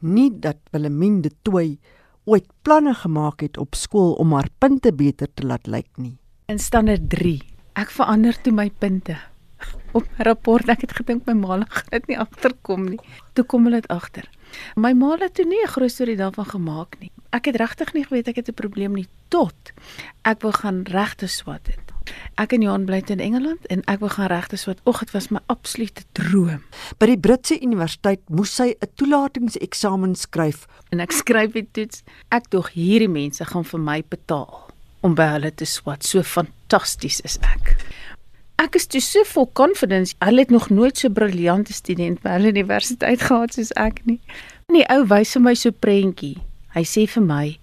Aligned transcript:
Nie 0.00 0.30
dat 0.32 0.56
Wilhelmine 0.72 1.20
de 1.20 1.30
Tooi 1.42 1.78
ooit 2.24 2.46
planne 2.62 2.94
gemaak 2.94 3.40
het 3.40 3.58
op 3.58 3.74
skool 3.74 4.12
om 4.12 4.32
haar 4.32 4.48
punte 4.58 4.92
beter 4.92 5.28
te 5.34 5.44
laat 5.46 5.66
lyk 5.66 5.88
nie. 5.96 6.16
In 6.48 6.58
standaard 6.58 7.08
3. 7.10 7.42
Ek 7.76 7.92
verander 7.92 8.36
toe 8.40 8.52
my 8.52 8.70
punte. 8.70 9.18
Op 9.92 10.06
my 10.06 10.24
rapport 10.24 10.68
ek 10.72 10.86
het 10.86 10.94
gedink 10.96 11.26
my 11.28 11.34
ma 11.36 11.60
gaan 11.68 11.92
dit 11.92 12.08
nie 12.08 12.18
agterkom 12.18 12.88
nie. 12.88 13.00
Toe 13.36 13.44
kom 13.44 13.68
hulle 13.68 13.82
dit 13.82 13.90
agter. 13.92 14.24
My 14.76 14.94
ma 14.96 15.16
het 15.20 15.34
toe 15.34 15.44
nie 15.44 15.60
'n 15.62 15.72
groot 15.74 15.90
storie 15.90 16.16
daarvan 16.16 16.46
gemaak 16.46 16.96
nie. 17.00 17.12
Ek 17.30 17.44
het 17.44 17.56
regtig 17.56 17.92
nie 17.92 18.04
geweet 18.04 18.28
ek 18.28 18.36
het 18.36 18.48
'n 18.48 18.54
probleem 18.54 18.94
nie 18.94 19.08
tot 19.28 19.72
ek 20.22 20.42
wou 20.42 20.52
gaan 20.52 20.82
regte 20.82 21.26
swat 21.26 21.66
het. 21.66 21.89
Ek 22.40 22.54
en 22.56 22.62
Johan 22.64 22.86
bly 22.88 23.02
in 23.12 23.20
Engeland 23.20 23.66
en 23.68 23.82
ek 23.92 24.00
wou 24.00 24.08
gaan 24.08 24.30
regte 24.32 24.56
swat. 24.56 24.78
Ag, 24.88 25.02
dit 25.04 25.10
was 25.12 25.28
my 25.28 25.42
absolute 25.52 26.06
droom. 26.16 26.62
By 26.96 27.10
die 27.10 27.18
Britse 27.20 27.58
Universiteit 27.60 28.22
moes 28.32 28.54
sy 28.56 28.72
'n 28.80 28.88
toelatingseksamen 28.96 30.14
skryf 30.16 30.64
en 30.90 31.00
ek 31.04 31.12
skryf 31.12 31.52
die 31.52 31.68
toets. 31.72 32.02
Ek 32.32 32.48
dog 32.48 32.72
hierdie 32.72 33.12
mense 33.12 33.44
gaan 33.44 33.64
vir 33.64 33.80
my 33.80 34.00
betaal 34.08 34.72
om 35.02 35.14
by 35.14 35.26
hulle 35.36 35.50
te 35.52 35.66
swat. 35.66 36.02
So 36.02 36.22
fantasties 36.22 37.20
is 37.20 37.36
ek. 37.42 37.76
Ek 38.56 38.74
is 38.74 38.86
toe 38.86 39.00
so 39.00 39.22
vol 39.24 39.50
confidence. 39.52 40.14
Hulle 40.20 40.40
het 40.40 40.50
nog 40.50 40.70
nooit 40.70 40.96
so 40.96 41.08
briljante 41.08 41.72
student 41.72 42.22
by 42.22 42.30
hulle 42.38 42.52
universiteit 42.56 43.20
gehad 43.20 43.52
soos 43.52 43.72
ek 43.76 44.00
nie. 44.06 44.20
En 44.68 44.76
die 44.76 44.88
ou 44.88 45.04
wys 45.04 45.32
vir 45.36 45.42
my 45.42 45.54
so 45.54 45.70
prentjie. 45.70 46.40
Hy 46.72 46.84
sê 46.84 47.06
vir 47.06 47.22
my, 47.22 47.58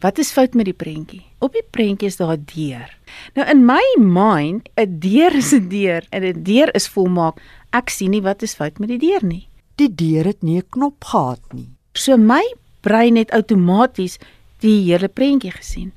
"Wat 0.00 0.18
is 0.18 0.32
fout 0.32 0.54
met 0.54 0.64
die 0.64 0.74
prentjie?" 0.74 1.22
Op 1.38 1.52
die 1.52 1.64
prentjie 1.70 2.08
is 2.08 2.16
daar 2.16 2.36
'n 2.36 2.44
deur. 2.54 2.98
Nou 3.34 3.48
in 3.48 3.64
my 3.64 3.84
mind, 3.98 4.68
'n 4.76 4.98
deur 4.98 5.34
is 5.34 5.52
'n 5.52 5.68
deur 5.68 6.06
en 6.10 6.24
'n 6.24 6.42
deur 6.42 6.74
is 6.74 6.88
volmaak. 6.88 7.40
Ek 7.70 7.88
sien 7.88 8.10
nie 8.10 8.22
wat 8.22 8.42
is 8.42 8.54
fout 8.54 8.78
met 8.78 8.88
die 8.88 8.98
deur 8.98 9.24
nie. 9.24 9.48
Die 9.74 9.94
deur 9.94 10.24
het 10.24 10.42
nie 10.42 10.56
'n 10.56 10.68
knop 10.68 11.04
gehad 11.04 11.40
nie. 11.52 11.68
So 11.92 12.16
my 12.16 12.54
brein 12.80 13.16
het 13.16 13.30
outomaties 13.30 14.18
die 14.58 14.84
hele 14.84 15.08
prentjie 15.08 15.50
gesien. 15.50 15.92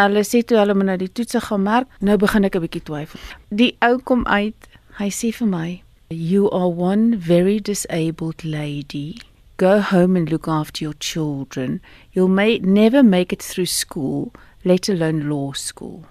Hulle 0.00 0.22
sê 0.24 0.40
toe 0.44 0.58
hulle 0.58 0.74
moet 0.74 0.86
nou 0.86 0.96
die 0.96 1.12
toetse 1.12 1.40
gaan 1.40 1.62
merk, 1.62 1.88
nou 2.00 2.16
begin 2.16 2.44
ek 2.44 2.56
'n 2.56 2.60
bietjie 2.60 2.82
twyfel. 2.82 3.20
Die 3.48 3.76
ou 3.80 3.98
kom 3.98 4.26
uit, 4.26 4.68
hy 4.98 5.08
sê 5.10 5.32
vir 5.32 5.46
my, 5.46 5.82
"You 6.08 6.50
are 6.50 6.68
one 6.68 7.18
very 7.18 7.60
disabled 7.60 8.44
lady. 8.44 9.16
Go 9.60 9.82
home 9.82 10.16
and 10.16 10.30
look 10.30 10.48
after 10.48 10.84
your 10.84 10.94
children. 10.94 11.82
You'll 12.12 12.32
may 12.32 12.58
never 12.60 13.02
make 13.02 13.30
it 13.30 13.42
through 13.42 13.68
school, 13.68 14.32
let 14.64 14.88
alone 14.88 15.28
law 15.28 15.52
school." 15.52 16.06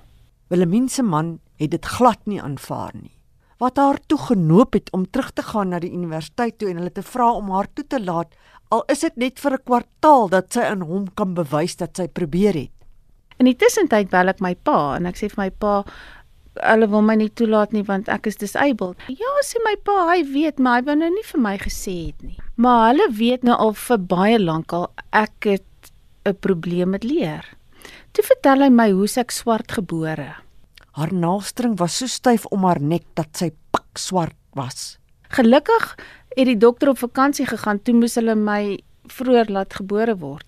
Wilhelmine 0.49 0.89
se 0.89 1.01
man 1.01 1.39
het 1.57 1.71
dit 1.71 1.85
glad 1.85 2.19
nie 2.25 2.41
aanvaar 2.41 2.93
nie. 2.93 3.15
Wat 3.57 3.77
haar 3.77 3.97
toe 4.05 4.17
genoop 4.17 4.73
het 4.73 4.91
om 4.91 5.09
terug 5.09 5.31
te 5.31 5.41
gaan 5.41 5.69
na 5.69 5.79
die 5.79 5.89
universiteit 5.91 6.59
toe 6.59 6.69
en 6.69 6.77
hulle 6.77 6.91
te 6.91 7.01
vra 7.01 7.31
om 7.31 7.49
haar 7.49 7.67
toe 7.73 7.87
te 7.87 8.03
laat, 8.03 8.35
al 8.69 8.83
is 8.87 8.99
dit 8.99 9.17
net 9.17 9.39
vir 9.39 9.53
'n 9.53 9.63
kwartaal 9.65 10.29
dat 10.29 10.53
sy 10.53 10.61
aan 10.69 10.81
hom 10.81 11.07
kan 11.13 11.33
bewys 11.33 11.75
dat 11.75 11.97
sy 11.97 12.07
probeer 12.07 12.53
het. 12.53 12.71
In 13.39 13.45
die 13.45 13.55
tussentyd 13.55 14.09
bel 14.09 14.27
ek 14.27 14.41
my 14.41 14.55
pa 14.55 14.95
en 14.95 15.05
ek 15.05 15.15
sê 15.15 15.27
vir 15.31 15.43
my 15.43 15.49
pa 15.49 15.83
hulle 16.63 16.89
wil 16.91 17.03
my 17.05 17.15
nie 17.19 17.29
toelaat 17.29 17.73
nie 17.75 17.83
want 17.87 18.09
ek 18.11 18.27
is 18.31 18.39
disabled. 18.41 18.99
Ja, 19.07 19.31
sê 19.45 19.61
my 19.65 19.75
pa, 19.85 19.97
hy 20.11 20.23
weet, 20.27 20.59
maar 20.59 20.79
hy 20.79 20.87
wou 20.89 20.97
nou 20.99 21.09
nie 21.13 21.25
vir 21.31 21.41
my 21.43 21.55
gesê 21.61 21.95
het 22.09 22.25
nie. 22.25 22.37
Maar 22.59 22.91
hulle 22.91 23.07
weet 23.15 23.47
nou 23.47 23.55
al 23.55 23.73
vir 23.73 24.03
baie 24.11 24.39
lank 24.39 24.75
al 24.75 24.89
ek 25.15 25.47
het 25.47 25.91
'n 26.25 26.35
probleem 26.35 26.89
met 26.89 27.03
leer. 27.03 27.45
Toe 28.11 28.23
vertel 28.23 28.61
hy 28.61 28.69
my 28.69 28.91
hoe 28.91 29.07
ek 29.17 29.31
swart 29.31 29.71
gebore. 29.71 30.35
Haar 30.91 31.13
naaldstring 31.13 31.77
was 31.79 31.97
so 31.97 32.07
styf 32.07 32.45
om 32.45 32.63
haar 32.63 32.81
nek 32.81 33.03
dat 33.15 33.37
sy 33.37 33.51
pik 33.71 33.97
swart 33.97 34.35
was. 34.55 34.97
Gelukkig 35.29 35.95
het 36.35 36.45
die 36.45 36.57
dokter 36.57 36.89
op 36.89 36.97
vakansie 36.97 37.45
gegaan, 37.45 37.79
toe 37.79 37.93
moes 37.93 38.15
hulle 38.15 38.35
my 38.35 38.79
vroeër 39.07 39.51
laat 39.51 39.73
gebore 39.73 40.17
word. 40.17 40.45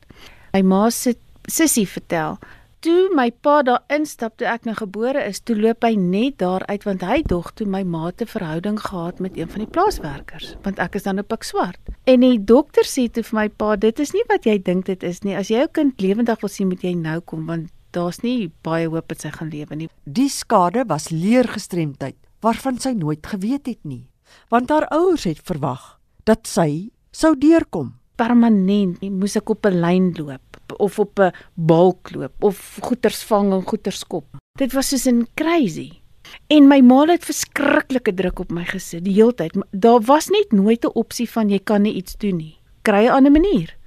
My 0.53 0.62
ma 0.62 0.90
se 0.90 1.16
sussie 1.48 1.88
vertel 1.88 2.40
toe 2.82 3.12
my 3.14 3.28
pa 3.46 3.60
daar 3.66 3.84
instap 3.94 4.40
toe 4.42 4.48
ek 4.50 4.66
nou 4.66 4.74
gebore 4.80 5.22
is, 5.30 5.40
toe 5.46 5.56
loop 5.58 5.86
hy 5.86 5.94
net 6.00 6.40
daar 6.42 6.64
uit 6.69 6.86
want 6.88 7.03
hy 7.06 7.19
dog 7.30 7.52
toe 7.58 7.68
my 7.69 7.84
ma 7.86 8.09
te 8.18 8.25
verhouding 8.25 8.80
gehad 8.81 9.22
met 9.22 9.38
een 9.38 9.50
van 9.52 9.64
die 9.64 9.69
plaaswerkers, 9.69 10.56
want 10.66 10.81
ek 10.81 10.97
is 10.97 11.06
dan 11.06 11.22
op 11.22 11.34
ek 11.36 11.46
swart. 11.46 11.91
En 12.09 12.25
die 12.25 12.40
dokter 12.41 12.88
sê 12.88 13.06
toe 13.14 13.24
vir 13.28 13.38
my 13.38 13.46
pa, 13.53 13.75
dit 13.78 14.02
is 14.02 14.16
nie 14.18 14.25
wat 14.31 14.50
jy 14.50 14.58
dink 14.66 14.90
dit 14.90 15.06
is 15.06 15.22
nie. 15.25 15.38
As 15.38 15.53
jy 15.53 15.62
jou 15.62 15.70
kind 15.78 16.02
lewendig 16.02 16.41
wil 16.41 16.53
sien, 16.53 16.72
moet 16.72 16.81
jy 16.86 16.96
nou 16.97 17.20
kom 17.22 17.46
want 17.50 17.70
daar's 17.94 18.22
nie 18.25 18.50
baie 18.66 18.90
hoop 18.90 19.12
dat 19.12 19.22
sy 19.22 19.34
gaan 19.36 19.52
lewe 19.53 19.78
nie. 19.78 19.90
Die 20.06 20.30
skade 20.31 20.88
was 20.90 21.12
leergestremdheid 21.14 22.18
waarvan 22.41 22.80
sy 22.81 22.96
nooit 22.97 23.22
geweet 23.28 23.70
het 23.70 23.84
nie, 23.86 24.08
want 24.50 24.72
haar 24.74 24.88
ouers 24.96 25.28
het 25.30 25.44
verwag 25.46 26.00
dat 26.25 26.50
sy 26.50 26.90
sou 27.14 27.36
deurkom. 27.38 28.00
Permanent 28.18 29.02
moes 29.02 29.38
ek 29.38 29.50
op 29.50 29.66
'n 29.66 29.81
lyn 29.81 30.14
loop 30.18 30.50
of 30.78 31.00
op 31.00 31.20
'n 31.20 31.32
balk 31.54 32.12
loop 32.16 32.44
of 32.44 32.78
goeters 32.82 33.24
vang 33.24 33.54
en 33.54 33.68
goeters 33.68 34.04
kop. 34.08 34.26
Dit 34.58 34.74
was 34.74 34.88
soos 34.88 35.06
'n 35.08 35.28
crazy. 35.34 36.02
En 36.48 36.68
my 36.68 36.82
ma 36.82 37.06
het 37.06 37.26
verskriklike 37.26 38.14
druk 38.14 38.40
op 38.40 38.52
my 38.52 38.64
gesit 38.66 39.04
die 39.04 39.14
hele 39.14 39.34
tyd. 39.34 39.58
Daar 39.72 40.02
was 40.02 40.30
net 40.30 40.52
nooit 40.52 40.86
'n 40.86 40.94
opsie 40.94 41.30
van 41.30 41.50
jy 41.50 41.59
kan 41.59 41.82
nie 41.82 41.94
iets 41.94 42.18
doen 42.18 42.38
nie. 42.38 42.58
Kry 42.82 43.06
'n 43.06 43.12
ander 43.12 43.32
manier. 43.32 43.78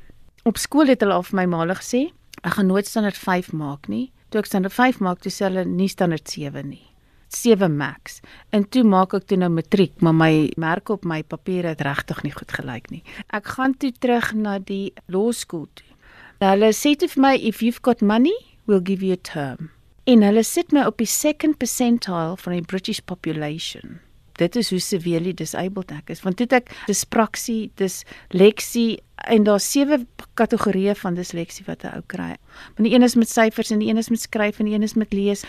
Op 0.44 0.56
skool 0.56 0.86
het 0.86 1.00
hulle 1.00 1.12
al 1.12 1.22
vir 1.22 1.36
my 1.36 1.46
ma 1.46 1.74
gesê, 1.74 2.12
ek 2.42 2.52
gaan 2.52 2.66
nooit 2.66 2.86
standaard 2.86 3.18
5 3.18 3.52
maak 3.52 3.88
nie. 3.88 4.12
Toe 4.28 4.40
ek 4.40 4.46
standaard 4.46 4.74
5 4.74 4.98
maak, 5.00 5.20
toe 5.20 5.32
sê 5.32 5.44
hulle 5.44 5.64
nie 5.64 5.88
standaard 5.88 6.28
7 6.30 6.68
nie. 6.68 6.94
7 7.28 7.76
max. 7.76 8.20
En 8.50 8.68
toe 8.68 8.82
maak 8.84 9.14
ek 9.14 9.26
toe 9.26 9.38
nou 9.38 9.50
matriek, 9.50 9.94
maar 10.00 10.14
my 10.14 10.50
merke 10.60 10.92
op 10.92 11.04
my 11.04 11.22
papiere 11.22 11.68
het 11.74 11.80
regtig 11.80 12.22
nie 12.22 12.32
goed 12.32 12.52
gelyk 12.52 12.90
nie. 12.90 13.02
Ek 13.34 13.46
gaan 13.56 13.74
toe 13.76 13.92
terug 13.92 14.32
na 14.34 14.58
die 14.58 14.92
laerskool 15.06 15.66
toe. 15.74 15.93
Nou 16.44 16.50
hulle 16.52 16.74
sê 16.76 16.90
toe 16.92 17.06
vir 17.08 17.22
my 17.24 17.36
if 17.40 17.62
you've 17.64 17.80
got 17.80 18.02
money, 18.04 18.34
we'll 18.68 18.82
give 18.84 19.00
you 19.00 19.14
a 19.16 19.20
term. 19.24 19.70
En 20.04 20.20
hulle 20.20 20.42
sit 20.44 20.74
my 20.76 20.82
op 20.84 20.98
die 21.00 21.08
second 21.08 21.56
percentile 21.56 22.34
van 22.36 22.52
die 22.52 22.66
British 22.68 22.98
population. 23.00 23.94
Dit 24.36 24.58
is 24.60 24.68
hoe 24.74 24.80
severely 24.82 25.32
disabled 25.32 25.94
ek 25.94 26.12
is. 26.12 26.20
Want 26.20 26.42
dit 26.42 26.52
ek 26.52 26.68
dyspraksie, 26.84 27.70
dis 27.80 28.02
leksie 28.36 28.98
en 29.32 29.46
daar's 29.48 29.70
sewe 29.72 30.02
kategorieë 30.36 30.92
van 31.00 31.16
disleksie 31.16 31.64
wat 31.64 31.86
'n 31.86 31.94
ou 31.96 32.02
kry. 32.12 32.36
Want 32.76 32.84
die 32.90 32.92
een 32.92 33.08
is 33.08 33.16
met 33.16 33.32
syfers 33.32 33.72
en 33.72 33.80
die 33.80 33.88
een 33.88 34.02
is 34.02 34.12
met 34.12 34.20
skryf 34.20 34.60
en 34.60 34.68
die 34.68 34.74
een 34.74 34.84
is 34.84 34.98
met 35.00 35.16
lees. 35.16 35.46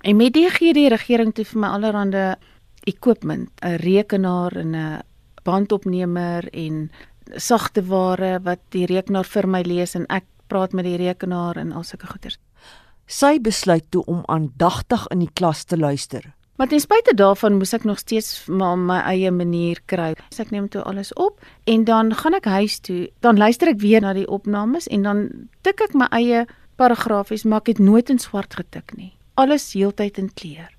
En 0.00 0.16
met 0.16 0.32
die 0.32 0.48
gee 0.48 0.72
die 0.72 0.88
regering 0.88 1.34
toe 1.34 1.44
vir 1.44 1.60
my 1.60 1.68
allerhande 1.68 2.38
equipment, 2.86 3.50
'n 3.60 3.76
rekenaar 3.84 4.56
en 4.56 4.74
'n 4.74 5.02
bandopnemer 5.44 6.48
en 6.52 6.90
sagte 7.36 7.84
ware 7.84 8.40
wat 8.42 8.60
die 8.70 8.86
rekenaar 8.86 9.24
vir 9.24 9.46
my 9.46 9.62
lees 9.62 9.94
en 9.94 10.06
ek 10.08 10.24
praat 10.48 10.72
met 10.72 10.88
die 10.88 10.96
rekenaar 10.96 11.56
en 11.60 11.72
al 11.72 11.84
sulke 11.86 12.08
goeders. 12.10 12.38
Sy 13.08 13.38
besluit 13.40 13.86
toe 13.92 14.02
om 14.04 14.24
aandagtig 14.26 15.06
in 15.14 15.22
die 15.24 15.32
klas 15.32 15.64
te 15.64 15.78
luister. 15.78 16.26
Maar 16.58 16.68
ten 16.68 16.80
spyte 16.82 17.14
daarvan 17.14 17.54
moes 17.60 17.72
ek 17.72 17.84
nog 17.86 18.00
steeds 18.02 18.46
maar 18.50 18.78
my 18.78 18.98
eie 19.06 19.30
manier 19.30 19.78
kry. 19.86 20.10
So 20.34 20.42
ek 20.42 20.50
neem 20.50 20.66
toe 20.68 20.82
alles 20.82 21.12
op 21.14 21.38
en 21.70 21.84
dan 21.86 22.10
gaan 22.18 22.34
ek 22.34 22.48
huis 22.50 22.80
toe. 22.82 23.06
Dan 23.22 23.38
luister 23.38 23.70
ek 23.70 23.78
weer 23.78 24.02
na 24.02 24.12
die 24.16 24.26
opnames 24.26 24.90
en 24.90 25.06
dan 25.06 25.22
tik 25.62 25.84
ek 25.86 25.94
my 25.94 26.10
eie 26.18 26.48
paragrafies, 26.78 27.46
maar 27.46 27.62
ek 27.62 27.76
het 27.76 27.84
nooit 27.84 28.10
in 28.10 28.18
swart 28.18 28.58
getik 28.58 28.96
nie. 28.98 29.12
Alles 29.38 29.70
heeltyd 29.72 30.18
in 30.18 30.32
kleur. 30.34 30.74